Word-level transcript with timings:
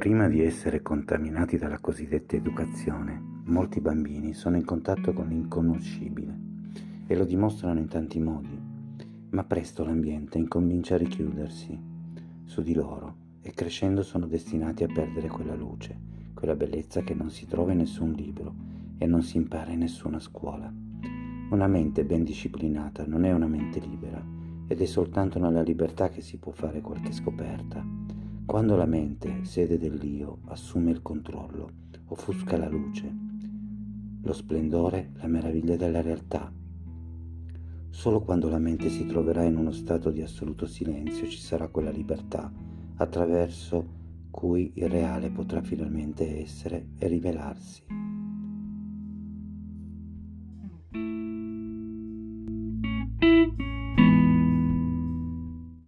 Prima 0.00 0.28
di 0.28 0.40
essere 0.40 0.80
contaminati 0.80 1.58
dalla 1.58 1.78
cosiddetta 1.78 2.34
educazione, 2.34 3.22
molti 3.44 3.82
bambini 3.82 4.32
sono 4.32 4.56
in 4.56 4.64
contatto 4.64 5.12
con 5.12 5.28
l'inconoscibile 5.28 6.38
e 7.06 7.14
lo 7.14 7.26
dimostrano 7.26 7.80
in 7.80 7.86
tanti 7.86 8.18
modi, 8.18 8.58
ma 9.28 9.44
presto 9.44 9.84
l'ambiente 9.84 10.38
incomincia 10.38 10.94
a 10.94 10.96
richiudersi 10.96 11.78
su 12.44 12.62
di 12.62 12.72
loro 12.72 13.14
e 13.42 13.52
crescendo 13.52 14.02
sono 14.02 14.26
destinati 14.26 14.84
a 14.84 14.90
perdere 14.90 15.28
quella 15.28 15.54
luce, 15.54 16.00
quella 16.32 16.56
bellezza 16.56 17.02
che 17.02 17.12
non 17.12 17.28
si 17.28 17.46
trova 17.46 17.72
in 17.72 17.78
nessun 17.78 18.12
libro 18.12 18.54
e 18.96 19.04
non 19.04 19.22
si 19.22 19.36
impara 19.36 19.70
in 19.70 19.80
nessuna 19.80 20.18
scuola. 20.18 20.72
Una 21.50 21.66
mente 21.66 22.06
ben 22.06 22.24
disciplinata 22.24 23.04
non 23.06 23.26
è 23.26 23.32
una 23.32 23.48
mente 23.48 23.80
libera 23.80 24.24
ed 24.66 24.80
è 24.80 24.86
soltanto 24.86 25.38
nella 25.38 25.60
libertà 25.60 26.08
che 26.08 26.22
si 26.22 26.38
può 26.38 26.52
fare 26.52 26.80
qualche 26.80 27.12
scoperta. 27.12 28.19
Quando 28.50 28.74
la 28.74 28.84
mente, 28.84 29.44
sede 29.44 29.78
dell'io, 29.78 30.40
assume 30.46 30.90
il 30.90 31.02
controllo, 31.02 31.70
offusca 32.06 32.56
la 32.56 32.68
luce, 32.68 33.08
lo 34.20 34.32
splendore, 34.32 35.12
la 35.20 35.28
meraviglia 35.28 35.76
della 35.76 36.00
realtà. 36.00 36.52
Solo 37.90 38.20
quando 38.22 38.48
la 38.48 38.58
mente 38.58 38.88
si 38.88 39.06
troverà 39.06 39.44
in 39.44 39.56
uno 39.56 39.70
stato 39.70 40.10
di 40.10 40.20
assoluto 40.20 40.66
silenzio 40.66 41.28
ci 41.28 41.38
sarà 41.38 41.68
quella 41.68 41.92
libertà 41.92 42.52
attraverso 42.96 43.86
cui 44.32 44.72
il 44.74 44.88
reale 44.88 45.30
potrà 45.30 45.62
finalmente 45.62 46.40
essere 46.42 46.88
e 46.98 47.06
rivelarsi. 47.06 47.99